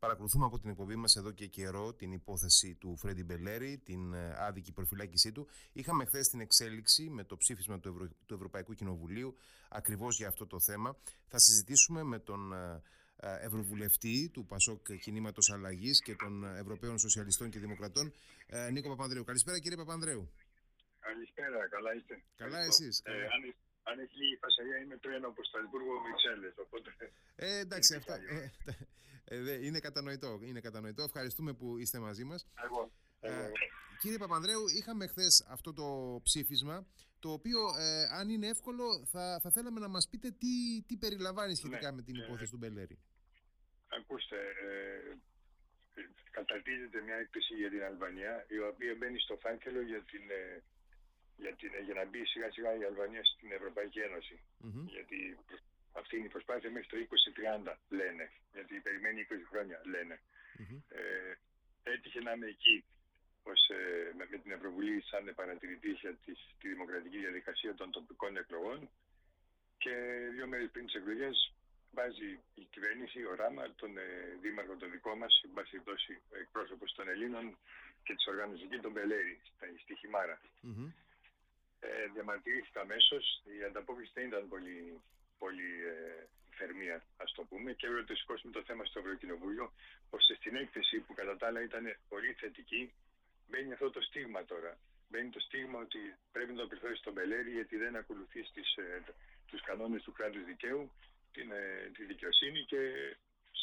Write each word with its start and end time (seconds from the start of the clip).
Παρακολουθούμε 0.00 0.44
από 0.44 0.58
την 0.58 0.70
εκπομπή 0.70 0.96
μας 0.96 1.16
εδώ 1.16 1.30
και 1.30 1.46
καιρό 1.46 1.94
την 1.94 2.12
υπόθεση 2.12 2.74
του 2.74 2.96
Φρέντι 2.96 3.24
Μπελέρη, 3.24 3.78
την 3.78 4.12
ε, 4.12 4.34
άδικη 4.38 4.72
προφυλάκησή 4.72 5.32
του. 5.32 5.48
Είχαμε 5.72 6.04
χθες 6.04 6.28
την 6.28 6.40
εξέλιξη 6.40 7.10
με 7.10 7.24
το 7.24 7.36
ψήφισμα 7.36 7.80
του, 7.80 7.88
Ευρω... 7.88 8.08
του 8.26 8.34
Ευρωπαϊκού 8.34 8.74
Κοινοβουλίου 8.74 9.36
ακριβώς 9.68 10.16
για 10.16 10.28
αυτό 10.28 10.46
το 10.46 10.60
θέμα. 10.60 10.96
Θα 11.28 11.38
συζητήσουμε 11.38 12.02
με 12.02 12.18
τον 12.18 12.52
ε, 12.52 12.82
ε, 13.16 13.44
Ευρωβουλευτή 13.44 14.30
του 14.32 14.46
Πασόκ 14.46 14.92
Κινήματος 14.92 15.50
Αλλαγής 15.50 16.00
και 16.00 16.14
των 16.14 16.44
Ευρωπαίων 16.44 16.98
Σοσιαλιστών 16.98 17.50
και 17.50 17.58
Δημοκρατών, 17.58 18.12
Νίκο 18.72 18.88
Παπανδρέου. 18.88 19.24
Καλησπέρα, 19.24 19.58
κύριε 19.58 19.76
Παπανδρέου. 19.76 20.30
Καλησπέρα, 21.00 21.68
καλά 21.68 21.94
είστε. 21.94 22.22
Καλά, 22.36 22.60
εσείς. 22.60 23.02
Ε, 23.04 23.12
αν 23.12 23.54
έχει 23.84 24.16
λίγη 24.16 24.36
φασαρία 24.36 24.78
είμαι 24.78 24.96
τρένο 24.96 25.28
από 25.28 25.44
Σταλμπούργο 25.44 26.00
Βρυξέλλες, 26.04 26.54
οπότε... 26.56 26.90
Ε, 27.36 27.58
εντάξει, 27.58 27.94
αυτά 27.94 28.14
ε, 28.14 28.52
ε, 29.24 29.66
είναι, 29.66 29.80
κατανοητό, 29.80 30.38
είναι 30.42 30.60
κατανοητό. 30.60 31.02
Ευχαριστούμε 31.02 31.52
που 31.52 31.78
είστε 31.78 31.98
μαζί 31.98 32.24
μας. 32.24 32.46
Εγώ. 32.64 32.92
Ε, 33.20 33.50
κύριε 34.00 34.18
Παπανδρέου, 34.18 34.68
είχαμε 34.78 35.06
χθες 35.06 35.46
αυτό 35.48 35.72
το 35.72 36.20
ψήφισμα, 36.22 36.86
το 37.18 37.32
οποίο, 37.32 37.60
ε, 37.78 38.04
αν 38.18 38.28
είναι 38.28 38.48
εύκολο, 38.48 39.06
θα, 39.06 39.40
θα 39.42 39.50
θέλαμε 39.50 39.80
να 39.80 39.88
μας 39.88 40.08
πείτε 40.08 40.30
τι, 40.30 40.82
τι 40.86 40.96
περιλαμβάνει 40.96 41.54
σχετικά 41.54 41.90
ναι, 41.90 41.96
με 41.96 42.02
την 42.02 42.14
υπόθεση 42.14 42.50
του 42.50 42.58
Μπελέρη. 42.58 42.98
Ακούστε, 43.88 44.36
ε, 44.36 45.16
καταρτίζεται 46.30 47.00
μια 47.00 47.14
έκθεση 47.14 47.54
για 47.54 47.70
την 47.70 47.82
Αλβανία, 47.82 48.44
η 48.48 48.58
οποία 48.58 48.94
μπαίνει 48.98 49.18
στο 49.18 49.36
φάκελο 49.36 49.80
για 49.80 50.02
την 50.10 50.22
για, 51.42 51.52
την, 51.58 51.70
για 51.86 51.94
να 51.94 52.04
μπει 52.08 52.24
σιγά 52.24 52.48
σιγά 52.50 52.70
η 52.80 52.84
Αλβανία 52.90 53.24
στην 53.24 53.52
Ευρωπαϊκή 53.58 54.00
Γιατί 54.94 55.18
αυτή 55.92 56.16
είναι 56.16 56.30
η 56.30 56.34
προσπάθεια 56.36 56.70
μέχρι 56.70 56.88
το 56.88 56.96
2030 57.66 57.74
λένε. 57.88 58.30
Γιατί 58.52 58.74
περιμένει 58.86 59.26
20 59.30 59.34
χρόνια 59.50 59.80
λένε. 59.84 60.20
Ε, 60.88 61.32
έτυχε 61.82 62.20
να 62.20 62.32
είμαι 62.32 62.46
εκεί 62.46 62.84
ως, 63.42 63.68
ε, 63.68 64.12
με, 64.16 64.24
την 64.42 64.52
Ευρωβουλή 64.52 65.02
σαν 65.02 65.32
παρατηρητή 65.34 65.90
για 65.90 66.14
τη 66.60 66.68
δημοκρατική 66.68 67.18
διαδικασία 67.18 67.74
των 67.74 67.90
τοπικών 67.90 68.36
εκλογών. 68.36 68.90
Και 69.78 69.94
δύο 70.34 70.46
μέρες 70.46 70.70
πριν 70.70 70.84
τις 70.86 70.94
εκλογές 70.94 71.52
βάζει 71.92 72.30
η 72.54 72.64
κυβέρνηση, 72.70 73.24
ο 73.24 73.34
Ράμα, 73.34 73.64
τον 73.74 73.98
ε, 73.98 74.06
δήμαρχο 74.40 74.76
τον 74.76 74.90
δικό 74.90 75.14
μας, 75.16 75.40
εν 75.44 75.50
πάση 75.54 75.70
περιπτώσει 75.70 76.20
εκπρόσωπος 76.42 76.94
των 76.94 77.08
Ελλήνων 77.08 77.56
και 78.04 78.14
της 78.14 78.26
οργάνωσης 78.26 78.64
εκεί, 78.64 78.78
τον 78.78 78.92
Μπελέρη, 78.92 79.40
στη 79.82 79.94
Χιμάρα 79.96 80.40
ε, 81.80 81.88
διαμαρτυρήθηκα 82.14 82.80
αμέσως. 82.80 83.42
Η 83.58 83.64
ανταπόκριση 83.64 84.12
δεν 84.14 84.26
ήταν 84.26 84.48
πολύ, 84.48 85.00
πολύ 85.38 85.70
ε, 85.94 86.26
θερμία, 86.58 87.04
ας 87.16 87.32
το 87.32 87.42
πούμε, 87.48 87.72
και 87.72 87.86
έπρεπε 87.86 88.02
να 88.02 88.10
το 88.12 88.14
σηκώσουμε 88.20 88.52
το 88.52 88.62
θέμα 88.68 88.84
στο 88.84 88.98
Ευρωκοινοβούλιο, 88.98 89.72
ώστε 90.10 90.34
στην 90.34 90.56
έκθεση 90.56 90.96
που 91.00 91.12
κατά 91.14 91.36
τα 91.36 91.46
άλλα 91.46 91.62
ήταν 91.62 91.84
πολύ 92.08 92.32
θετική, 92.40 92.92
μπαίνει 93.48 93.72
αυτό 93.72 93.90
το 93.90 94.00
στίγμα 94.00 94.44
τώρα. 94.44 94.72
Μπαίνει 95.08 95.30
το 95.30 95.40
στίγμα 95.40 95.78
ότι 95.86 96.00
πρέπει 96.32 96.52
να 96.52 96.56
το 96.56 96.62
επιφέρει 96.62 96.96
στον 96.96 97.12
Μπελέρη 97.12 97.50
γιατί 97.50 97.76
δεν 97.76 97.96
ακολουθεί 97.96 98.40
ε, 98.40 99.00
τους 99.46 99.60
κανόνες 99.62 100.02
του 100.02 100.12
κράτους 100.12 100.44
δικαίου, 100.44 100.90
την, 101.32 101.50
ε, 101.50 101.90
τη 101.96 102.04
δικαιοσύνη 102.04 102.60
και 102.64 102.80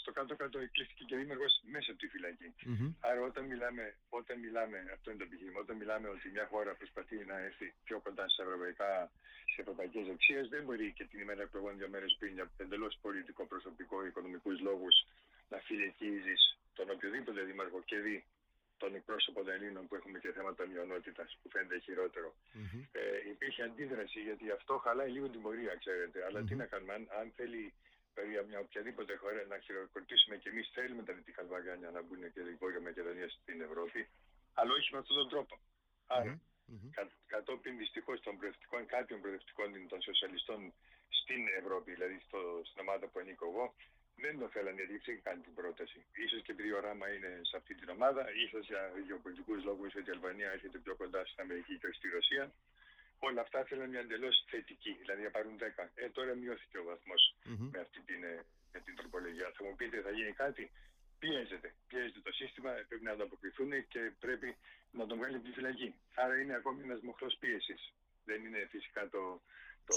στο 0.07 0.19
κάτω-κάτω 0.19 0.57
εκλήθηκε 0.59 1.03
και 1.09 1.15
δήμαρχος 1.21 1.53
μέσα 1.73 1.91
από 1.91 1.99
τη 1.99 2.07
φυλακή. 2.13 2.49
Mm-hmm. 2.55 2.89
Άρα, 3.09 3.21
όταν 3.29 3.43
μιλάμε, 3.51 3.83
όταν 4.19 4.35
μιλάμε, 4.45 4.77
αυτό 4.95 5.07
είναι 5.09 5.19
το 5.23 5.27
επιχείρημα, 5.29 5.59
όταν 5.65 5.75
μιλάμε 5.81 6.07
ότι 6.15 6.25
μια 6.35 6.45
χώρα 6.51 6.71
προσπαθεί 6.81 7.17
να 7.31 7.37
έρθει 7.47 7.67
πιο 7.87 7.97
κοντά 8.05 8.25
σε, 8.33 8.41
ευρωπαϊκά, 8.45 8.91
σε 9.51 9.61
ευρωπαϊκές 9.63 10.05
αξίες, 10.15 10.45
δεν 10.53 10.63
μπορεί 10.63 10.87
και 10.97 11.05
την 11.09 11.19
ημέρα 11.23 11.41
εκλογών 11.41 11.77
δύο 11.77 11.89
μέρες 11.93 12.15
πριν 12.19 12.33
για 12.33 12.45
εντελώς 12.57 12.93
πολιτικό, 13.01 13.41
προσωπικό, 13.53 14.05
οικονομικούς 14.05 14.57
λόγους 14.67 14.95
να 15.51 15.57
φυλακίζεις 15.57 16.41
τον 16.77 16.87
οποιοδήποτε 16.89 17.41
δήμαρχο 17.49 17.79
και 17.89 17.97
δει 18.05 18.17
τον 18.77 18.95
εκπρόσωπο 18.95 19.39
των 19.43 19.53
Ελλήνων 19.53 19.87
που 19.87 19.95
έχουμε 19.95 20.19
και 20.19 20.31
θέματα 20.31 20.67
μειονότητας 20.71 21.37
που 21.41 21.49
φαίνεται 21.49 21.79
χειρότερο. 21.79 22.29
Mm-hmm. 22.35 22.81
Ε, 22.91 23.29
υπήρχε 23.33 23.63
αντίδραση 23.63 24.19
γιατί 24.19 24.51
αυτό 24.51 24.73
χαλάει 24.77 25.09
λίγο 25.15 25.27
την 25.29 25.41
πορεία, 25.41 25.75
ξέρετε. 25.83 26.25
Αλλά 26.25 26.39
mm-hmm. 26.39 26.47
τι 26.47 26.55
να 26.55 26.65
κάνουμε, 26.65 26.93
αν, 26.93 27.07
αν 27.19 27.31
θέλει 27.35 27.73
για 28.23 28.43
μια 28.43 28.59
οποιαδήποτε 28.59 29.15
χώρα 29.15 29.45
να 29.45 29.57
χειροκροτήσουμε 29.59 30.35
και 30.37 30.49
εμείς 30.49 30.69
θέλουμε 30.73 31.03
τα 31.03 31.13
Δυτικά 31.13 31.43
Βαλκάνια 31.43 31.89
να 31.91 32.01
μπουν 32.01 32.31
και 32.33 32.39
η 32.39 32.55
Βόρεια 32.59 32.81
Μακεδονία 32.81 33.29
στην 33.29 33.61
Ευρώπη, 33.61 34.07
αλλά 34.53 34.71
όχι 34.73 34.89
με 34.93 34.97
αυτόν 34.97 35.15
τον 35.21 35.29
τρόπο. 35.29 35.55
Άρα, 36.07 36.33
mm-hmm. 36.39 36.89
κα, 36.95 37.03
κατόπιν 37.27 37.77
δυστυχώς 37.77 38.19
των 38.21 38.37
προεδρευτικών, 38.37 38.85
κάποιων 38.85 39.19
προεδρευτικών 39.21 39.87
των 39.91 40.01
σοσιαλιστών 40.01 40.73
στην 41.19 41.41
Ευρώπη, 41.59 41.89
δηλαδή 41.93 42.17
στο, 42.27 42.39
στην 42.69 42.79
ομάδα 42.85 43.05
που 43.07 43.19
ανήκω 43.19 43.45
εγώ, 43.51 43.65
δεν 44.23 44.39
το 44.39 44.47
θέλανε 44.53 44.81
γιατί 44.81 45.11
δεν 45.11 45.21
κάνει 45.21 45.41
την 45.47 45.53
πρόταση. 45.59 45.97
σω 46.29 46.37
και 46.45 46.51
επειδή 46.51 46.71
ο 46.77 46.79
Ράμα 46.79 47.07
είναι 47.15 47.31
σε 47.49 47.55
αυτή 47.57 47.73
την 47.75 47.89
ομάδα, 47.89 48.21
ίσως 48.45 48.65
για 48.71 48.81
γεωπολιτικούς 49.07 49.63
λόγους 49.63 49.95
ότι 49.95 50.09
η 50.09 50.13
Αλβανία 50.17 50.49
έρχεται 50.55 50.77
πιο 50.85 50.95
κοντά 50.95 51.21
στην 51.25 51.39
Αμερική 51.45 51.73
και 51.81 51.89
στη 51.97 52.07
Ρωσία. 52.17 52.43
Όλα 53.19 53.41
αυτά 53.41 53.63
θέλουν 53.63 53.89
μια 53.89 53.99
εντελώς 53.99 54.45
θετική, 54.49 54.97
δηλαδή 55.01 55.21
να 55.23 55.29
πάρουν 55.29 55.57
10. 55.57 55.89
Ε, 55.95 56.09
τώρα 56.09 56.33
μειώθηκε 56.35 56.77
ο 56.77 56.83
βαθμός 56.83 57.35
mm-hmm. 57.35 57.69
με 57.71 57.79
αυτή 57.79 57.99
την, 58.09 58.23
ε, 58.23 58.45
με 58.73 58.79
την 58.79 58.95
τροπολογία. 58.95 59.51
Θα 59.55 59.63
μου 59.63 59.75
πείτε, 59.75 60.01
θα 60.01 60.11
γίνει 60.11 60.33
κάτι; 60.33 60.71
Πιέζεται. 61.19 61.73
Πιέζεται 61.87 62.19
το 62.19 62.31
σύστημα, 62.31 62.71
πρέπει 62.87 63.03
να 63.03 63.11
ανταποκριθούν 63.11 63.71
και 63.87 64.11
πρέπει 64.19 64.57
να 64.91 65.05
τον 65.07 65.17
βγάλει 65.17 65.35
από 65.35 65.45
τη 65.45 65.51
φυλακή. 65.51 65.95
Άρα 66.15 66.41
είναι 66.41 66.55
ακόμη 66.55 66.83
ένας 66.83 67.01
μοχλός 67.01 67.35
πίεσης. 67.39 67.93
Δεν 68.25 68.45
είναι 68.45 68.67
φυσικά 68.69 69.09
το, 69.09 69.41
το 69.85 69.93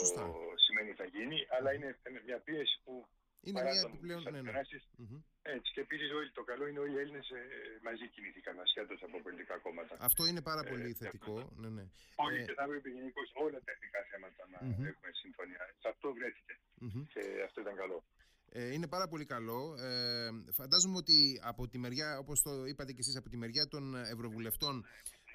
σημαίνει 0.64 0.92
θα 0.92 1.04
γίνει, 1.04 1.46
αλλά 1.48 1.72
είναι 1.72 1.98
μια 2.24 2.38
πίεση 2.38 2.80
που 2.84 3.06
είναι 3.46 3.62
μια 3.62 3.80
επιπλέον. 3.86 4.22
Ναι, 4.22 4.40
ναι. 4.42 4.52
Έτσι. 5.56 5.68
Και 5.74 5.80
επίσης 5.86 6.08
το 6.38 6.42
καλό 6.50 6.64
είναι 6.66 6.80
όλοι 6.84 6.94
οι 6.96 7.00
Έλληνες 7.02 7.26
ε, 7.30 7.42
μαζί 7.86 8.04
κινήθηκαν 8.14 8.54
ασχέτως 8.60 9.02
από 9.06 9.16
πολιτικά 9.26 9.56
κόμματα. 9.58 9.96
Αυτό 10.08 10.22
είναι 10.26 10.42
πάρα 10.50 10.62
πολύ 10.70 10.90
ε, 10.90 10.98
θετικό. 11.00 11.36
Ναι, 11.62 11.68
ναι. 11.76 11.84
Όλοι 12.14 12.38
ε, 12.40 12.44
και 12.46 12.54
θα 12.58 12.62
έπρεπε 12.66 12.88
γενικώς 12.88 13.28
όλα 13.44 13.58
τα 13.64 13.70
εθνικά 13.74 14.00
θέματα 14.10 14.42
να 14.52 14.58
mm-hmm. 14.58 14.90
έχουμε 14.90 15.10
συμφωνία. 15.22 15.62
Σε 15.82 15.88
αυτό 15.92 16.06
βρέθηκε. 16.18 16.54
Mm-hmm. 16.82 17.04
Και 17.12 17.22
αυτό 17.46 17.60
ήταν 17.60 17.76
καλό. 17.82 17.98
Ε, 18.52 18.72
είναι 18.72 18.88
πάρα 18.88 19.08
πολύ 19.08 19.24
καλό. 19.24 19.74
Ε, 19.78 20.30
φαντάζομαι 20.52 20.96
ότι 20.96 21.40
από 21.42 21.68
τη 21.68 21.78
μεριά, 21.78 22.18
όπως 22.18 22.42
το 22.42 22.64
είπατε 22.64 22.92
και 22.92 22.98
εσείς, 23.00 23.16
από 23.16 23.28
τη 23.28 23.36
μεριά 23.36 23.68
των 23.68 23.94
Ευρωβουλευτών 23.94 24.84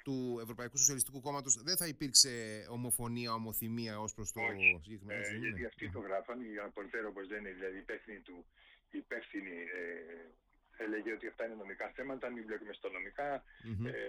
του 0.05 0.17
Ευρωπαϊκού 0.45 0.77
Σοσιαλιστικού 0.77 1.19
Κόμματος 1.25 1.53
δεν 1.69 1.77
θα 1.77 1.88
υπήρξε 1.93 2.33
ομοφωνία, 2.77 3.31
ομοθυμία 3.33 3.93
ως 4.05 4.11
προς 4.17 4.27
το 4.31 4.39
Όχι. 4.41 4.79
συγκεκριμένο 4.83 5.21
ε, 5.27 5.38
Γιατί 5.45 5.66
αυτοί 5.71 5.85
το 5.95 5.99
γράφαν, 6.07 6.38
η 6.41 6.51
Απολτέρο 6.67 7.07
όπως 7.13 7.25
δεν 7.31 7.39
είναι 7.39 7.53
δηλαδή 7.59 7.77
υπεύθυνη 7.85 8.19
του, 8.27 8.38
υπεύθυνη 9.01 9.57
ε, 9.79 10.83
έλεγε 10.83 11.11
ότι 11.17 11.25
αυτά 11.31 11.41
είναι 11.45 11.57
νομικά 11.63 11.88
θέματα, 11.97 12.25
μην 12.33 12.44
μπλέκουμε 12.45 12.73
στα 12.79 12.89
νομικά, 12.97 13.29
mm-hmm. 13.38 13.88
ε, 13.91 13.99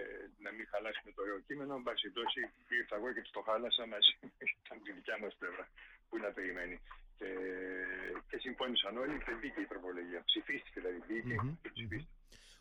να 0.45 0.49
μην 0.55 0.65
χαλάσουμε 0.71 1.09
το 1.15 1.21
ωραίο 1.25 1.39
κείμενο. 1.47 1.71
Εν 1.79 1.83
πάση 1.87 1.99
περιπτώσει, 2.01 2.39
ήρθα 2.79 2.95
εγώ 2.99 3.07
και 3.15 3.23
το 3.37 3.41
χάλασα 3.47 3.83
μαζί 3.93 4.11
με 4.77 4.81
τη 4.85 4.91
δικιά 4.97 5.17
μας 5.23 5.33
πλευρά 5.39 5.65
που 6.07 6.15
να 6.23 6.29
περιμένει. 6.37 6.77
Και, 7.19 7.29
και 8.29 8.37
συμφώνησαν 8.43 8.93
όλοι 9.03 9.17
και 9.25 9.33
μπήκε 9.39 9.59
η 9.67 9.69
προπολογία. 9.73 10.19
Ψηφίστηκε 10.29 10.77
δηλαδή, 10.79 10.99
μπήκε 11.07 11.35
mm-hmm. 11.37 11.57
και 11.61 11.69
ψηφίστηκε. 11.75 12.16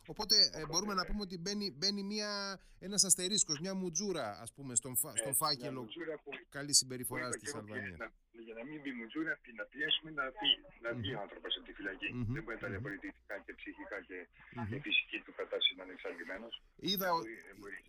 Οπότε 0.06 0.34
ε, 0.53 0.67
μπορούμε 0.67 0.94
να 0.94 1.05
πούμε 1.06 1.21
ότι 1.21 1.39
μπαίνει, 1.39 1.71
μπαίνει 1.78 2.03
μια, 2.03 2.61
ένας 2.78 3.05
αστερίσκος, 3.05 3.61
μια 3.61 3.75
μουτζούρα 3.75 4.39
ας 4.41 4.53
πούμε 4.53 4.75
στον, 4.75 4.97
φα, 4.97 5.17
στον 5.17 5.34
φάκελο 5.34 5.83
που, 6.25 6.31
καλή 6.49 6.75
συμπεριφορά 6.75 7.28
της 7.31 7.55
Αλβανίας. 7.55 7.99
Να, 7.99 8.12
για 8.47 8.55
να 8.55 8.65
μην 8.65 8.81
μπει 8.81 8.91
μουτζούρα, 8.93 9.33
να 9.56 9.65
πιέσουμε 9.65 10.11
να 10.11 10.25
πει 10.39 10.49
να 10.84 10.91
βγει 10.99 11.15
ο 11.15 11.21
άνθρωπος 11.21 11.56
από 11.56 11.67
τη 11.67 11.72
φυλακή. 11.72 12.09
Mm-hmm. 12.12 12.33
Δεν 12.34 12.43
μπορεί 12.43 12.59
να 12.61 12.69
είναι 12.69 12.81
πολιτικά 12.81 13.34
και 13.47 13.53
ψυχικά 13.61 13.99
και 14.09 14.19
mm-hmm. 14.27 14.81
φυσική 14.83 15.19
του 15.25 15.33
κατάσταση 15.37 15.75
να 15.77 15.83
είναι 15.84 15.93
εξαρτημένος. 15.93 16.62
Είδα, 16.77 17.11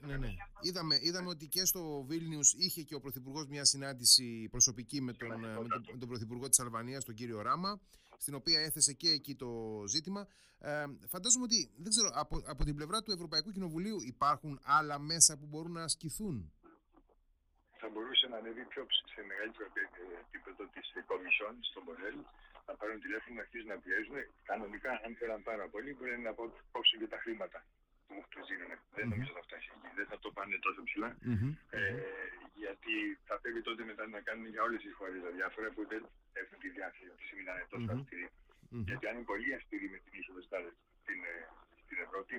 ναι, 0.08 0.18
ναι. 0.18 0.32
Είδαμε, 0.62 0.96
είδαμε 1.02 1.30
ότι 1.30 1.46
και 1.48 1.66
στο 1.66 2.04
Βίλνιους 2.10 2.54
είχε 2.54 2.82
και 2.82 2.96
ο 2.96 3.00
Πρωθυπουργός 3.00 3.46
μια 3.48 3.66
συνάντηση 3.66 4.48
προσωπική 4.52 5.02
με 5.02 5.14
τον, 5.14 5.40
με 5.40 5.68
τον, 5.70 5.86
με 5.92 5.98
τον 5.98 6.08
Πρωθυπουργό 6.08 6.50
της 6.50 6.60
Αλβανίας, 6.60 7.06
τον 7.06 7.16
κύριο 7.16 7.42
Ράμα, 7.42 7.80
στην 8.18 8.34
οποία 8.36 8.60
έθεσε 8.60 8.94
και 8.94 9.10
εκεί 9.10 9.36
το 9.36 9.50
ζήτημα. 9.88 10.28
Ε, 10.60 10.86
φαντάζομαι 11.14 11.46
ότι, 11.50 11.60
δεν 11.84 11.90
ξέρω, 11.96 12.10
από, 12.24 12.36
από 12.54 12.64
την 12.64 12.76
πλευρά 12.76 12.98
του 13.04 13.12
Ευρωπαϊκού 13.12 13.52
Κοινοβουλίου 13.52 13.98
υπάρχουν 14.14 14.60
άλλα 14.78 15.00
μέσα 15.00 15.38
που 15.38 15.46
μπορούν 15.46 15.72
να 15.72 15.84
ασκηθούν; 15.84 16.36
Θα 17.82 17.88
μπορούσε 17.90 18.26
να 18.28 18.38
ανέβει 18.38 18.64
πιο 18.72 18.84
σε 19.16 19.22
μεγαλύτερο 19.30 19.68
επίπεδο 20.26 20.64
της 20.74 20.86
Κομισιόν 21.12 21.54
στο 21.70 21.80
Μπορέλ, 21.84 22.18
να 22.68 22.74
πάρουν 22.80 22.98
τηλέφωνο 23.06 23.34
να 23.36 23.42
αρχίσουν 23.46 23.70
να 23.76 23.80
πιέζουν. 23.84 24.18
Κανονικά, 24.50 24.92
αν 25.06 25.12
θέλαν 25.20 25.42
πάρα 25.50 25.66
πολύ, 25.74 25.90
μπορεί 25.96 26.14
να 26.28 26.32
κόψουν 26.74 26.98
και 27.02 27.10
τα 27.14 27.20
χρήματα 27.24 27.60
που 28.06 28.14
μου 28.16 28.24
τους 28.32 28.48
δίνουν. 28.50 28.72
Mm-hmm. 28.74 28.96
Δεν 28.98 29.06
νομίζω 29.12 29.32
ότι 29.32 29.40
θα 29.40 29.46
φτάσει 29.48 29.68
εκεί. 29.76 29.90
Δεν 30.00 30.08
θα 30.12 30.18
το 30.24 30.30
πάνε 30.36 30.56
τόσο 30.66 30.80
ψηλά. 30.88 31.10
Mm-hmm. 31.30 31.52
Ε, 31.70 31.82
γιατί 32.88 33.20
θα 33.28 33.36
πρέπει 33.42 33.62
τότε 33.68 33.82
μετά 33.90 34.04
να 34.16 34.20
κάνουν 34.28 34.48
για 34.54 34.62
όλες 34.68 34.82
τις 34.86 34.94
χώρες 35.00 35.20
τα 35.28 35.32
διάφορα 35.38 35.68
που 35.76 35.82
δεν 35.92 36.02
έχουν 36.42 36.58
τη 36.64 36.70
διάθεση 36.76 37.06
να 37.10 37.16
μιλάνε 37.40 37.64
τόσο 37.74 37.88
mm-hmm. 37.88 38.02
αυστηροί. 38.04 38.28
Mm-hmm. 38.30 38.88
Γιατί 38.90 39.06
αν 39.10 39.14
είναι 39.16 39.28
πολύ 39.32 39.50
αυστηροί 39.58 39.88
με 39.94 39.98
την 40.04 40.12
είσοδο 40.20 40.42
στην, 41.02 41.20
ε, 41.32 41.36
στην 41.84 41.98
Ευρώπη, 42.06 42.36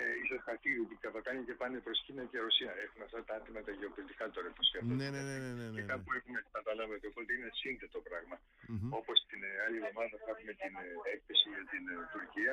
ε, 0.00 0.02
ίσως 0.22 0.38
χαρτί 0.46 0.70
ότι 0.84 0.94
τα 1.04 1.10
Βαλκάνια 1.14 1.42
και 1.48 1.56
πάνε 1.60 1.78
προς 1.86 1.98
Κίνα 2.04 2.24
και 2.30 2.38
Ρωσία. 2.46 2.72
Έχουν 2.84 3.00
αυτά 3.06 3.18
τα 3.28 3.34
άτομα 3.38 3.60
τα 3.66 3.72
γεωπολιτικά 3.78 4.24
τώρα 4.36 4.48
που 4.54 4.62
σκέφτονται. 4.68 4.98
Ναι, 5.00 5.08
ναι, 5.14 5.22
ναι, 5.28 5.36
ναι, 5.44 5.52
ναι, 5.58 5.66
Και 5.76 5.84
κάπου 5.92 6.08
έχουμε 6.18 6.38
καταλάβει 6.56 7.06
οπότε 7.10 7.30
είναι 7.36 7.50
σύνθετο 7.62 7.98
πράγμα. 8.08 8.36
Mm-hmm. 8.40 8.98
Όπως 8.98 9.16
την 9.30 9.40
άλλη 9.64 9.76
εβδομάδα 9.80 10.14
θα 10.24 10.30
έχουμε 10.34 10.52
την 10.62 10.74
έκθεση 11.14 11.46
για 11.54 11.64
την 11.72 11.84
Τουρκία 12.12 12.52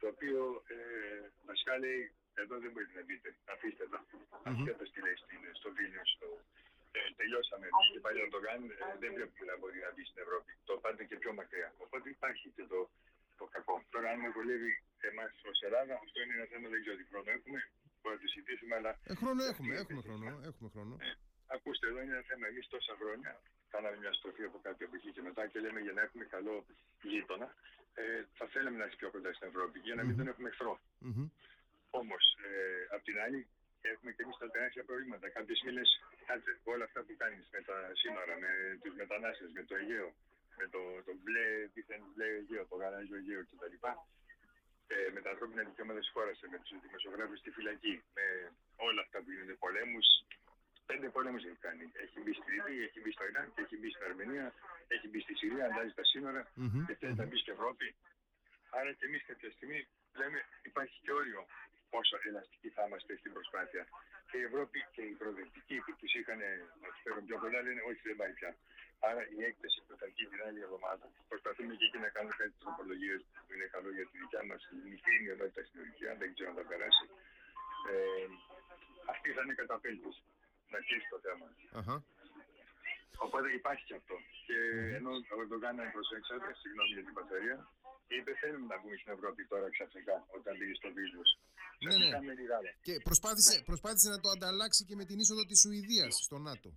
το 0.00 0.06
οποίο 0.14 0.40
ε, 0.74 0.78
βασικά 1.48 1.72
λέει 1.84 2.02
εδώ 2.42 2.54
δεν 2.62 2.70
μπορείτε 2.72 2.94
να 3.00 3.04
μπείτε, 3.06 3.28
αφήστε 3.54 3.84
τα. 3.92 3.98
Mm-hmm. 4.04 4.48
Αφήστε 4.48 4.84
τι 4.92 5.00
λέει 5.04 5.16
στο 5.60 5.68
Βίλνιο, 5.76 6.04
στο, 6.14 6.28
ε, 6.96 7.00
τελειώσαμε. 7.18 7.66
Και 7.94 8.00
πάλι 8.04 8.18
το 8.36 8.40
κάνει, 8.46 8.66
ε, 8.82 8.86
δεν 9.02 9.10
βλέπουμε 9.16 9.44
να 9.50 9.56
μπορεί 9.60 9.78
να 9.86 9.90
μπει 9.94 10.02
στην 10.10 10.20
Ευρώπη. 10.24 10.50
Το 10.68 10.72
πάτε 10.82 11.02
και 11.08 11.16
πιο 11.22 11.32
μακριά. 11.40 11.68
Οπότε 11.84 12.06
υπάρχει 12.16 12.46
και 12.56 12.64
το, 12.72 12.78
το 13.38 13.44
κακό. 13.54 13.76
Τώρα, 13.92 14.06
αν 14.12 14.18
με 14.24 14.28
βολεύει 14.36 14.72
εμάς 15.10 15.32
ως 15.50 15.58
Ελλάδα, 15.66 15.92
αυτό 16.04 16.16
είναι 16.22 16.34
ένα 16.38 16.46
θέμα, 16.52 16.66
δεν 16.72 16.80
ξέρω 16.82 16.96
τι 17.00 17.06
χρόνο 17.10 17.28
έχουμε. 17.36 17.58
Μπορεί 18.00 18.14
να 18.16 18.20
το 18.22 18.28
συζητήσουμε, 18.32 18.74
αλλά. 18.78 18.92
Ε, 19.10 19.14
χρόνο 19.20 19.42
έχουμε, 19.50 19.72
έχουμε 19.82 20.00
χρόνο. 20.06 20.26
Έχουμε 20.50 20.68
χρόνο. 20.74 20.94
Ε, 21.06 21.10
ακούστε, 21.56 21.84
εδώ 21.90 22.00
είναι 22.02 22.14
ένα 22.18 22.26
θέμα. 22.30 22.44
Εμείς 22.52 22.64
τόσα 22.74 22.94
χρόνια 23.00 23.32
κάναμε 23.74 23.96
μια 24.02 24.12
στροφή 24.18 24.42
από 24.50 24.58
κάτι 24.66 24.80
από 24.86 24.94
εκεί 24.98 25.10
και 25.14 25.22
μετά 25.28 25.42
και 25.50 25.58
λέμε 25.64 25.80
για 25.86 25.94
να 25.96 26.02
έχουμε 26.06 26.24
καλό 26.24 26.54
γείτονα, 27.10 27.48
ε, 27.94 28.02
θα 28.38 28.46
θέλαμε 28.52 28.76
να 28.80 28.84
είσαι 28.86 28.96
πιο 29.00 29.10
κοντά 29.14 29.30
στην 29.36 29.46
Ευρώπη 29.50 29.78
για 29.78 29.94
να 29.94 30.02
μην 30.04 30.12
mm-hmm. 30.12 30.18
τον 30.18 30.28
έχουμε 30.32 30.48
εχθρό. 30.48 30.74
Mm-hmm. 31.06 31.28
Όμως, 32.00 32.24
ε, 32.46 32.50
απ' 32.94 33.04
την 33.08 33.16
άλλη, 33.24 33.40
έχουμε 33.92 34.10
και 34.14 34.22
εμείς 34.24 34.36
τα 34.42 34.48
τεράστια 34.54 34.84
προβλήματα. 34.88 35.26
Κάποιες 35.36 35.58
μήνες, 35.66 35.88
κάτσε 36.28 36.52
όλα 36.72 36.84
αυτά 36.88 37.00
που 37.04 37.14
κάνεις 37.22 37.44
με 37.54 37.60
τα 37.68 37.76
σύνορα, 38.00 38.34
με 38.44 38.50
τους 38.82 38.94
μετανάστες, 39.00 39.50
με 39.56 39.62
το 39.68 39.74
Αιγαίο, 39.78 40.08
με 40.58 40.64
το, 40.72 40.80
το 41.06 41.12
μπλε, 41.20 41.46
δίθεν 41.72 42.02
μπλε 42.12 42.26
Αιγαίο, 42.38 42.64
το 42.70 42.76
γαλάζιο 42.80 43.16
Αιγαίο 43.16 43.42
κτλ. 43.48 43.76
Ε, 44.94 45.10
με 45.14 45.20
τα 45.24 45.30
ανθρώπινα 45.32 45.62
δικαιώματα 45.68 46.00
της 46.02 46.10
χώρας, 46.14 46.36
με 46.52 46.58
τους 46.62 46.80
δημοσιογράφους 46.84 47.38
στη 47.42 47.50
φυλακή, 47.56 47.94
με 48.16 48.26
όλα 48.86 49.00
αυτά 49.04 49.16
που 49.22 49.30
γίνονται 49.32 49.56
πολέμους. 49.64 50.06
Πέντε 50.90 51.08
πολέμους 51.16 51.42
έχει 51.48 51.60
κάνει. 51.68 51.84
Έχει 52.04 52.16
μπει 52.22 52.32
στη 52.38 52.48
Λιβύη, 52.54 52.80
έχει 52.88 52.98
μπει 53.02 53.10
στο 53.16 53.24
Ιράν, 53.30 53.52
έχει 53.62 53.76
μπει 53.80 53.88
στην 53.94 54.04
Αρμενία, 54.08 54.46
έχει 54.94 55.06
μπει 55.08 55.20
στη 55.26 55.34
Συρία, 55.40 55.64
αλλάζει 55.68 55.94
τα 56.00 56.04
σύνορα 56.12 56.42
mm-hmm. 56.46 56.84
και 56.86 56.94
θέλει 57.00 57.14
να 57.22 57.26
μπει 57.26 57.36
στην 57.42 57.52
Ευρώπη. 57.56 57.86
Άρα 58.78 58.90
και 58.98 59.04
εμείς 59.08 59.22
κάποια 59.30 59.50
στιγμή 59.56 59.78
λέμε 60.20 60.38
υπάρχει 60.62 60.96
και 61.04 61.12
όριο 61.12 61.40
πόσο 61.96 62.16
ελαστικοί 62.30 62.68
θα 62.76 62.82
είμαστε 62.86 63.12
στην 63.20 63.30
προσπάθεια. 63.36 63.82
Και 64.28 64.36
η 64.42 64.44
Ευρώπη 64.48 64.78
και 64.94 65.02
οι 65.08 65.14
προοδευτικοί 65.20 65.76
που 65.84 65.92
τους 65.98 66.12
είχαν 66.18 66.40
να 66.82 66.88
τους 66.92 67.00
φέρουν 67.04 67.22
πιο 67.28 67.36
κοντά 67.42 67.58
λένε 67.66 67.82
όχι 67.90 68.02
δεν 68.08 68.16
πάει 68.20 68.32
πια. 68.38 68.50
Άρα 69.08 69.22
η 69.36 69.38
έκθεση 69.50 69.78
που 69.86 69.92
θα 70.00 70.06
γίνει 70.14 70.30
την 70.32 70.42
άλλη 70.46 70.60
εβδομάδα 70.66 71.04
προσπαθούμε 71.30 71.72
και 71.78 71.86
εκεί 71.88 71.98
να 72.06 72.10
κάνουμε 72.14 72.34
κάτι 72.40 72.54
τροπολογίες 72.62 73.20
που 73.44 73.50
είναι 73.54 73.66
καλό 73.74 73.88
για 73.96 74.06
τη 74.10 74.14
δικιά 74.22 74.42
μας 74.50 74.60
μικρή 74.94 75.16
ενότητα 75.32 75.62
στην 75.68 75.76
Τουρκία, 75.80 76.10
δεν 76.20 76.28
ξέρω 76.34 76.48
αν 76.52 76.56
θα 76.60 76.64
περάσει. 76.70 77.04
Ε, 77.90 78.26
αυτή 79.12 79.28
θα 79.34 79.40
είναι 79.42 79.54
καταπέλτηση 79.62 80.22
να 80.72 80.78
κλείσει 80.86 81.08
το 81.14 81.18
θέμα. 81.26 81.46
Uh-huh. 81.78 81.98
Οπότε 83.24 83.48
υπάρχει 83.60 83.84
και 83.88 83.96
αυτό. 84.00 84.16
Και 84.46 84.58
ενώ 84.98 85.10
ο 85.34 85.36
Ερντογάν 85.42 85.76
προσέξατε, 85.96 86.48
συγγνώμη 86.60 86.92
για 86.96 87.04
την 87.08 87.14
πατερία, 88.06 88.22
είπε 88.22 88.32
θέλουμε 88.40 88.66
να 88.72 88.76
βγούμε 88.80 88.96
στην 88.96 89.12
Ευρώπη 89.16 89.40
τώρα 89.52 89.66
ξαφνικά 89.70 90.16
όταν 90.36 90.52
πήγε 90.58 90.74
στο 90.80 90.88
Βίλνιου. 90.96 91.24
Ναι, 91.84 91.94
ναι. 91.96 92.08
Και 92.86 92.94
προσπάθησε, 93.08 93.54
προσπάθησε 93.70 94.08
να 94.14 94.20
το 94.20 94.28
ανταλλάξει 94.36 94.84
και 94.88 94.96
με 95.00 95.04
την 95.04 95.18
είσοδο 95.18 95.44
της 95.50 95.58
Σουηδίας 95.60 96.14
στο 96.26 96.38
ΝΑΤΟ. 96.38 96.68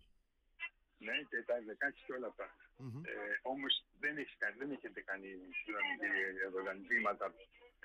Ναι, 1.05 1.15
και 1.29 1.37
τα 1.49 1.55
16 1.55 2.03
και 2.05 2.13
όλα 2.17 2.27
αυτά. 2.31 2.47
Mm-hmm. 2.81 3.03
Ε, 3.11 3.35
Όμως 3.53 3.73
δεν, 4.03 4.13
έχει, 4.21 4.35
δεν 4.59 4.69
έχετε 4.75 4.99
κάνει 5.09 5.27
συγγνώμη 5.57 5.91
κύριε 6.01 6.27
Ερντογάν 6.45 6.77
βήματα 6.89 7.25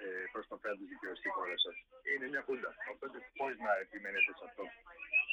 ε, 0.04 0.06
προς 0.32 0.44
το 0.50 0.56
κράτο 0.62 0.82
δικαιοσύνης 0.92 1.20
στη 1.22 1.30
χώρα 1.36 1.56
σας. 1.64 1.76
Είναι 2.10 2.26
μια 2.32 2.42
χούντα. 2.46 2.70
Οπότε 2.92 3.16
πώς 3.38 3.52
να 3.66 3.72
επιμένετε 3.84 4.32
σε 4.38 4.44
αυτό; 4.48 4.64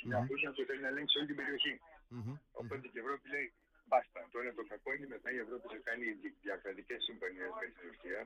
Mm-hmm. 0.02 0.10
Μια 0.10 0.20
χούντα 0.28 0.50
που 0.56 0.64
θέλει 0.68 0.82
να 0.86 0.92
ελέγξει 0.94 1.16
όλη 1.20 1.28
την 1.32 1.40
περιοχή. 1.42 1.74
Mm-hmm. 2.14 2.36
Οπότε 2.62 2.84
και 2.92 3.00
η 3.00 3.04
Ευρώπη 3.04 3.26
λέει 3.36 3.48
μπάστα. 3.92 4.22
Τώρα 4.34 4.50
το 4.60 4.64
κακό 4.72 4.90
είναι 4.96 5.10
μετά 5.16 5.30
η 5.38 5.40
Ευρώπη 5.46 5.66
θα 5.74 5.80
κάνει 5.88 6.06
διακρατικές 6.46 7.00
συμφωνίες 7.08 7.52
με 7.62 7.66
την 7.72 7.80
Τουρκία, 7.86 8.22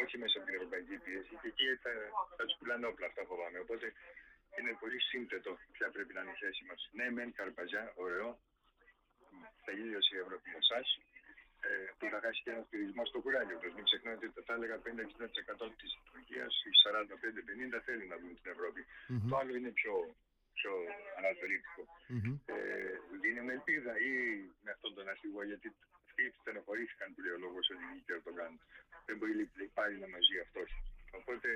όχι 0.00 0.14
μέσα 0.22 0.34
από 0.38 0.46
την 0.46 0.54
Ευρωπαϊκή 0.58 0.96
πίεση 1.04 1.34
και 1.40 1.48
εκεί 1.52 1.66
θα, 1.84 1.92
θα 2.36 2.42
τους 2.46 2.56
πουλάνε 2.58 2.86
όπλα 2.90 3.06
αυτά 3.10 3.22
φοβάμαι. 3.30 3.58
Οπότε 3.64 3.86
είναι 4.56 4.72
πολύ 4.82 5.00
σύνθετο 5.10 5.50
ποια 5.74 5.86
πρέπει 5.94 6.12
να 6.16 6.20
είναι 6.22 6.34
η 6.36 6.40
θέση 6.44 6.62
μας. 6.68 6.80
Ναι, 6.98 7.06
μεν 7.16 7.28
καρπαζιά, 7.38 7.84
ωραίο. 8.04 8.28
Τελείωσε 9.68 10.12
η 10.16 10.20
Ευρώπη 10.24 10.46
με 10.54 10.60
εσάς. 10.66 10.88
Ε, 11.68 11.86
που 11.98 12.06
θα 12.12 12.18
χάσει 12.24 12.40
και 12.44 12.50
ένα 12.54 12.62
πυρισμό 12.70 13.02
στο 13.10 13.18
κουράγιο 13.24 13.56
τους. 13.60 13.72
Μην 13.76 13.84
ξεχνάτε 13.88 14.24
ότι 14.26 14.42
θα 14.48 14.54
έλεγα 14.56 14.76
50-60% 14.84 15.66
της 15.80 15.90
Τουρκίας, 16.08 16.52
οι 16.66 16.72
45-50 16.84 17.80
θέλουν 17.86 18.08
να 18.12 18.16
βγουν 18.20 18.34
στην 18.40 18.50
Ευρώπη. 18.54 18.80
Mm-hmm. 18.86 19.28
Το 19.30 19.34
άλλο 19.40 19.52
είναι 19.58 19.72
πιο 19.80 19.94
πιο 20.58 20.72
ανατολικό. 21.18 21.82
Mm-hmm. 22.12 22.34
Ε, 22.54 22.94
δίνουμε 23.22 23.52
ελπίδα 23.58 23.92
ή 24.10 24.12
με 24.64 24.70
αυτόν 24.76 24.92
τον 24.96 25.06
αρχηγό, 25.12 25.40
γιατί 25.50 25.68
αυτοί 26.06 26.22
στενοχωρήθηκαν 26.40 27.08
που 27.12 27.20
λέει 27.24 27.34
ο 27.38 27.40
λόγος 27.44 27.64
ότι 27.74 27.84
και 28.06 28.14
το 28.28 28.32
κάνουν. 28.38 28.60
Δεν 29.06 29.16
μπορεί 29.18 29.34
πάλι 29.78 29.94
να 30.02 30.08
μαζί 30.14 30.36
αυτός. 30.46 30.70
Οπότε 31.18 31.48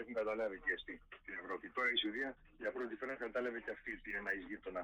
έχουν 0.00 0.14
καταλάβει 0.20 0.56
και 0.64 0.72
αυτοί 0.78 0.94
στην 1.22 1.34
Ευρώπη. 1.40 1.66
Τώρα 1.76 1.90
η 1.94 1.98
Σουηδία 2.02 2.30
για 2.62 2.70
πρώτη 2.76 2.94
φορά 3.00 3.14
κατάλαβε 3.24 3.58
και 3.64 3.72
αυτή 3.76 3.90
την 4.04 4.14
ένα 4.20 4.32
γείτονα 4.32 4.82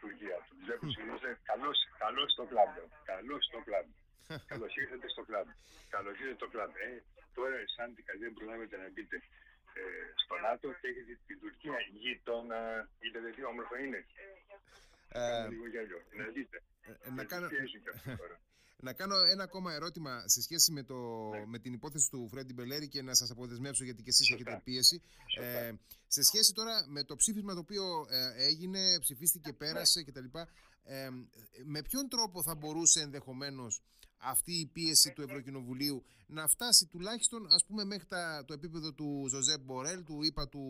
Τουρκία. 0.00 0.36
Τους 0.48 0.58
βλέπουν 0.64 0.90
mm. 0.90 1.36
καλώς 1.50 1.78
καλώς 2.04 2.28
στο 2.34 2.44
κλαμπ. 2.50 2.72
Καλώς 3.10 3.42
στο 3.48 3.58
κλαμπ. 3.66 3.88
Καλώς 4.52 4.72
ήρθατε 4.82 5.08
στο 5.14 5.22
κλαμπ. 5.28 5.48
Καλώς 5.94 6.14
ήρθατε 6.20 6.36
στο 6.40 6.48
κλαμπ. 6.52 6.72
Ε, 6.86 6.90
τώρα, 7.36 7.56
σαν 7.76 7.88
την 7.94 8.04
δεν 8.22 8.32
προλάβετε 8.36 8.76
να 8.82 8.88
μπείτε 8.92 9.16
ε, 9.16 9.22
στο 10.22 10.34
ΝΑΤΟ 10.46 10.68
και 10.80 10.88
έχει 10.88 11.02
την 11.26 11.38
Τουρκία 11.40 11.78
γείτονα. 12.00 12.88
Είδατε 12.98 13.30
τι 13.36 13.44
όμορφο 13.44 13.76
είναι; 13.76 14.00
Ε, 15.08 15.48
λίγο 15.48 15.66
γέλιο. 15.68 16.00
Να 16.18 16.24
δείτε. 16.34 16.62
Ε, 17.04 17.10
να 17.10 17.24
κάνω... 17.24 17.48
Να 18.80 18.92
κάνω 18.92 19.16
ένα 19.16 19.42
ακόμα 19.42 19.72
ερώτημα 19.72 20.28
σε 20.28 20.42
σχέση 20.42 20.72
με, 20.72 20.82
το, 20.82 21.28
ναι. 21.28 21.46
με 21.46 21.58
την 21.58 21.72
υπόθεση 21.72 22.10
του 22.10 22.28
Φρέντι 22.30 22.52
Μπελέρη 22.52 22.88
και 22.88 23.02
να 23.02 23.14
σας 23.14 23.30
αποδεσμεύσω 23.30 23.84
γιατί 23.84 24.02
και 24.02 24.10
εσείς 24.10 24.30
έχετε 24.30 24.60
πίεση. 24.64 25.02
Ε, 25.40 25.72
σε 26.06 26.22
σχέση 26.22 26.52
τώρα 26.52 26.84
με 26.86 27.04
το 27.04 27.16
ψήφισμα 27.16 27.54
το 27.54 27.60
οποίο 27.60 28.06
ε, 28.10 28.44
έγινε, 28.44 28.98
ψηφίστηκε, 29.00 29.50
ναι. 29.50 29.56
πέρασε 29.56 30.04
κτλ. 30.04 30.24
Ε, 30.84 31.08
με 31.64 31.82
ποιον 31.82 32.08
τρόπο 32.08 32.42
θα 32.42 32.54
μπορούσε 32.54 33.00
ενδεχομένως 33.00 33.82
αυτή 34.18 34.52
η 34.52 34.66
πίεση 34.66 35.12
του 35.12 35.22
Ευρωκοινοβουλίου 35.22 36.04
να 36.36 36.44
φτάσει 36.54 36.84
τουλάχιστον 36.92 37.40
ας 37.56 37.62
πούμε 37.66 37.82
μέχρι 37.84 38.06
τα, 38.14 38.44
το 38.46 38.52
επίπεδο 38.58 38.88
του 38.98 39.08
Ζωζέ 39.32 39.56
Μπορέλ, 39.64 40.00
του 40.08 40.16
είπα 40.28 40.48
του 40.52 40.64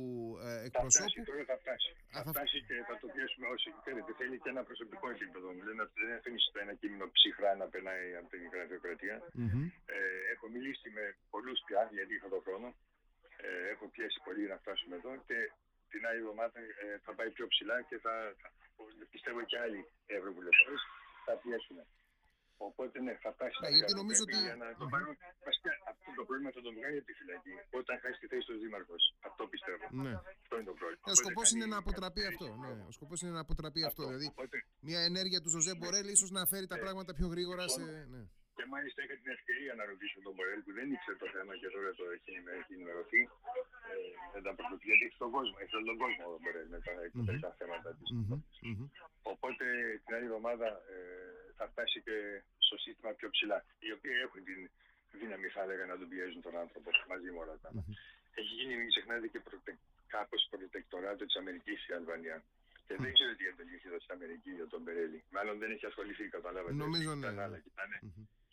ε, 0.48 0.64
εκπροσώπου. 0.68 1.10
Θα 1.10 1.14
φτάσει, 1.14 1.46
θα 1.52 1.56
φτάσει. 1.62 1.90
Α, 2.16 2.18
θα... 2.26 2.30
φτάσει 2.34 2.58
και 2.68 2.76
θα 2.88 2.94
το 3.02 3.06
πιέσουμε 3.14 3.46
όσοι 3.54 3.68
θέλετε. 3.84 4.10
Θέλει 4.20 4.36
και 4.42 4.50
ένα 4.54 4.62
προσωπικό 4.68 5.06
επίπεδο. 5.16 5.46
Δεν, 5.66 5.76
δεν 6.00 6.10
αφήνει 6.18 6.40
ένα 6.64 6.74
κείμενο 6.80 7.04
ψυχρά 7.16 7.50
να 7.62 7.66
περνάει 7.72 8.06
από 8.20 8.28
την 8.32 8.42
γραφειοκρατία. 8.52 9.16
Mm-hmm. 9.22 9.64
Ε, 9.96 9.98
έχω 10.32 10.46
μιλήσει 10.54 10.86
με 10.96 11.04
πολλούς 11.32 11.58
πια, 11.66 11.82
γιατί 11.96 12.12
είχα 12.16 12.28
τον 12.34 12.42
χρόνο. 12.46 12.68
Ε, 13.44 13.48
έχω 13.72 13.84
πιέσει 13.94 14.18
πολύ 14.26 14.44
να 14.52 14.56
φτάσουμε 14.62 14.94
εδώ 15.00 15.12
και 15.28 15.38
την 15.92 16.02
άλλη 16.08 16.20
εβδομάδα 16.22 16.58
ε, 16.84 16.86
θα 17.04 17.12
πάει 17.18 17.30
πιο 17.36 17.46
ψηλά 17.52 17.76
και 17.88 17.96
θα, 18.04 18.14
θα 18.40 18.48
πιστεύω 19.14 19.40
και 19.50 19.58
άλλοι 19.64 19.80
ευρωβουλευτές 20.16 20.80
θα 21.26 21.34
πιέσουμε. 21.42 21.82
Οπότε 22.66 22.96
ναι, 23.06 23.14
θα 23.22 23.30
φτάσει 23.34 23.56
ναι, 23.62 23.70
γιατί 23.78 23.94
νομίζω 24.00 24.22
ότι... 24.26 24.38
για 24.48 24.56
να 24.62 24.68
το 24.80 24.86
πάρουν. 24.92 25.14
Βασικά 25.48 25.70
αυτό 25.92 26.08
το 26.18 26.24
πρόβλημα 26.28 26.50
θα 26.56 26.60
το 26.66 26.70
βγάλει 26.76 26.96
από 27.00 27.08
τη 27.10 27.14
φυλακή. 27.20 27.54
Όταν 27.80 27.94
χάσει 28.02 28.18
τη 28.22 28.26
θέση 28.32 28.44
του 28.48 28.56
Δήμαρχος. 28.62 29.02
Αυτό 29.28 29.42
πιστεύω. 29.52 29.84
Ναι. 30.04 30.14
Αυτό 30.42 30.54
είναι 30.56 30.68
το 30.70 30.76
πρόβλημα. 30.80 31.06
Ο 31.12 31.16
σκοπός 31.22 31.48
είναι 31.54 31.66
να 31.74 31.78
αποτραπεί 31.82 32.22
αυτό. 32.32 32.46
Ναι. 32.64 32.72
Ο 32.90 32.92
σκοπός 32.96 33.18
είναι 33.22 33.34
να 33.38 33.42
αποτραπεί 33.46 33.80
αυτό. 33.88 34.02
αυτό. 34.02 34.02
Δηλαδή, 34.10 34.26
Οπότε... 34.34 34.56
μια 34.88 35.00
ενέργεια 35.10 35.40
του 35.42 35.50
Ζωζέ 35.54 35.74
ναι. 35.74 35.78
Μπορέλ 35.80 36.06
ίσως 36.16 36.30
να 36.36 36.42
φέρει 36.52 36.66
τα 36.72 36.76
ναι. 36.76 36.82
πράγματα 36.84 37.10
πιο 37.18 37.26
γρήγορα 37.34 37.64
σε. 37.74 37.82
Ναι. 38.14 38.22
Και 38.58 38.66
μάλιστα 38.74 38.98
είχα 39.04 39.14
την 39.22 39.30
ευκαιρία 39.36 39.72
να 39.80 39.84
ρωτήσω 39.92 40.16
τον 40.26 40.32
Μπορέλ 40.36 40.60
που 40.64 40.72
δεν 40.78 40.86
ήξερε 40.94 41.16
το 41.24 41.28
θέμα 41.34 41.52
και 41.60 41.68
τώρα 41.74 41.90
το 42.00 42.04
έχει, 42.14 42.30
έχει 42.60 42.72
ενημερωθεί. 42.76 43.20
Ε, 43.90 43.94
δεν 44.32 44.42
τα 44.46 44.52
γιατί 44.88 45.04
έχει 45.06 45.18
τον 45.24 45.30
κόσμο, 45.36 45.54
έχει 45.62 45.72
τον 45.90 45.98
κόσμο 46.02 46.24
ο 46.34 46.38
Μπορέλ 46.42 46.66
με 46.74 46.78
τα 46.86 46.92
εξωτερικά 47.06 47.50
θέματα 47.58 47.88
της. 47.98 48.08
Οπότε 49.32 49.64
την 50.02 50.12
άλλη 50.16 50.26
εβδομάδα 50.30 50.68
ε, 50.94 50.98
θα 51.58 51.64
φτάσει 51.72 51.98
και 52.06 52.16
στο 52.66 52.76
σύστημα 52.84 53.10
πιο 53.18 53.28
ψηλά. 53.34 53.58
Οι 53.84 53.90
οποίοι 53.96 54.16
έχουν 54.26 54.40
την 54.48 54.60
δύναμη, 55.20 55.48
θα 55.54 55.60
έλεγα, 55.64 55.84
να 55.92 55.96
τον 56.00 56.08
πιέζουν 56.10 56.40
τον 56.46 56.56
άνθρωπο 56.62 56.90
μαζί 57.12 57.28
με 57.34 57.38
όλα 57.44 57.54
αυτά. 57.58 57.70
Έχει 58.38 58.52
γίνει, 58.58 58.74
μην 58.80 58.88
ξεχνάτε, 58.92 59.26
και 59.32 59.40
προτε... 59.46 59.70
κάπως 60.14 60.40
προτεκτοράτο 60.50 61.22
της 61.28 61.36
Αμερικής 61.40 61.78
η 61.88 61.92
Αλβανία. 61.98 62.36
Και 62.86 62.94
δεν 63.02 63.12
ξέρω 63.16 63.32
τι 63.38 63.44
εντολή 63.50 63.76
εδώ 63.88 63.98
στην 64.04 64.14
Αμερική 64.16 64.50
για 64.58 64.68
τον 64.72 64.80
Περέλη. 64.86 65.18
Μάλλον 65.36 65.54
δεν 65.62 65.70
έχει 65.74 65.86
ασχοληθεί, 65.86 66.24
καταλάβατε. 66.36 66.74
Νομίζω 66.74 67.14
ναι. 67.14 67.26
Ήταν, 67.26 67.38
άλλα. 67.44 67.56
Ήταν, 67.70 67.90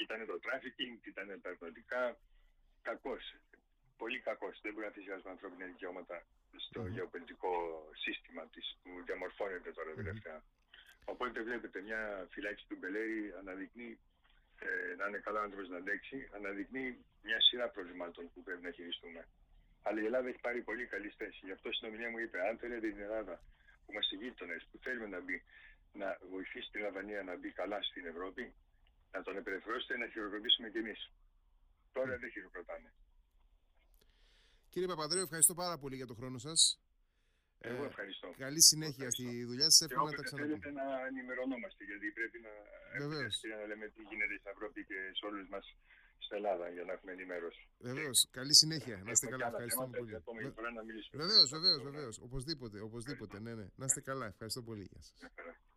ήταν 0.03 0.19
το 0.31 0.39
τράφικινγκ, 0.39 0.97
ήταν 1.11 1.27
τα 1.41 1.49
ναρκωτικά. 1.49 2.17
Κακώς. 2.81 3.23
Πολύ 4.01 4.19
κακώς. 4.27 4.59
Δεν 4.63 4.71
μπορεί 4.73 4.85
να 4.85 4.91
θυσιάσει 4.91 5.27
ανθρώπινα 5.35 5.65
δικαιώματα 5.65 6.15
στο 6.67 6.87
γεωπολιτικό 6.87 7.53
σύστημα 8.03 8.43
της 8.53 8.65
που 8.81 8.89
διαμορφώνεται 9.05 9.71
τώρα 9.71 9.93
τελευταία. 9.93 10.43
Οπότε 11.05 11.41
βλέπετε 11.41 11.81
μια 11.81 12.27
φυλάκιση 12.31 12.65
του 12.67 12.77
Μπελέρη 12.79 13.33
αναδεικνύει 13.39 13.99
ε, 14.59 14.95
να 14.99 15.05
είναι 15.07 15.17
καλά 15.17 15.41
άνθρωπο 15.41 15.67
να 15.67 15.77
αντέξει, 15.77 16.29
αναδεικνύει 16.37 17.05
μια 17.23 17.41
σειρά 17.41 17.69
προβλημάτων 17.69 18.23
που 18.33 18.43
πρέπει 18.43 18.61
να 18.61 18.71
χειριστούμε. 18.71 19.27
Αλλά 19.81 20.01
η 20.01 20.05
Ελλάδα 20.05 20.27
έχει 20.27 20.39
πάρει 20.39 20.61
πολύ 20.61 20.85
καλή 20.85 21.09
θέση. 21.17 21.39
Γι' 21.47 21.51
αυτό 21.51 21.71
στην 21.73 21.87
ομιλία 21.87 22.09
μου 22.09 22.19
είπε: 22.19 22.37
Αν 22.47 22.57
θέλετε 22.57 22.87
την 22.87 23.01
Ελλάδα 23.01 23.35
που 23.85 23.91
είμαστε 23.91 24.15
γείτονες, 24.15 24.67
που 24.71 24.77
θέλουμε 24.85 25.07
να 25.07 25.19
μπει, 25.19 25.43
να 25.93 26.17
βοηθήσει 26.29 26.69
την 26.71 26.85
Αλβανία 26.85 27.23
να 27.23 27.37
μπει 27.37 27.49
καλά 27.51 27.79
στην 27.83 28.05
Ευρώπη, 28.05 28.53
να 29.11 29.21
τον 29.23 29.37
επερευθρώσετε 29.37 29.97
να 29.97 30.07
χειροκροτήσουμε 30.07 30.69
κι 30.69 30.77
εμείς. 30.77 31.11
Τώρα 31.93 32.17
δεν 32.17 32.29
χειροκροτάνε. 32.31 32.93
Κύριε 34.69 34.87
Παπαδρέου, 34.87 35.23
ευχαριστώ 35.23 35.53
πάρα 35.53 35.77
πολύ 35.77 35.95
για 35.95 36.05
τον 36.05 36.15
χρόνο 36.15 36.37
σας. 36.37 36.84
Εγώ 37.59 37.83
ευχαριστώ. 37.91 38.27
Καλή 38.45 38.61
συνέχεια 38.71 39.05
Ευχαριστώ. 39.07 39.23
στη 39.37 39.43
δουλειά 39.49 39.69
σας. 39.69 39.87
Και 39.87 39.93
Εύχομαι 39.93 40.11
να 40.11 40.15
τα 40.17 40.21
όποτε 40.21 40.27
ξαναπούμε. 40.27 40.57
θέλετε 40.65 40.71
να 40.81 40.85
ενημερωνόμαστε, 41.11 41.81
γιατί 41.89 42.05
πρέπει 42.17 42.37
να 42.47 42.51
έχουμε 42.95 43.03
Βεβαίως. 43.15 43.33
ευκαιρία 43.35 43.57
να 43.61 43.65
λέμε 43.71 43.85
τι 43.95 44.01
γίνεται 44.09 44.35
στην 44.41 44.51
Ευρώπη 44.55 44.79
και 44.89 44.97
σε 45.17 45.23
όλους 45.29 45.45
μας 45.53 45.65
στην 46.25 46.35
Ελλάδα 46.39 46.65
για 46.75 46.83
να 46.87 46.91
έχουμε 46.95 47.11
ενημέρωση. 47.17 47.63
Βεβαίως. 47.89 48.17
Καλή 48.39 48.53
συνέχεια. 48.61 48.95
Να 49.05 49.11
είστε 49.13 49.25
Έχουμε 49.25 49.31
καλά. 49.31 49.43
και 49.43 49.47
άλλα 49.49 49.55
Ευχαριστούμε 49.57 49.85
θέματα, 49.85 49.99
πολύ. 49.99 50.11
την 50.11 50.21
επόμενη 50.23 50.49
φορά 50.57 50.69
να 50.79 50.83
μιλήσουμε. 50.87 51.15
Βεβαίως, 51.23 51.47
βεβαίως, 51.55 51.79
βεβαίως. 51.89 52.15
Οπωσδήποτε, 52.27 52.77
οπωσδήποτε. 52.87 53.35
Ναι, 53.45 53.53
ναι. 53.59 53.67
Να 53.79 53.85
είστε 53.89 54.01
καλά. 54.09 54.25
Ευχαριστώ 54.33 54.61
πολύ. 54.69 54.85
Γεια 54.91 55.01
σας. 55.07 55.17
Μια 55.21 55.31
χαρά. 55.37 55.53
Γεια. 55.53 55.74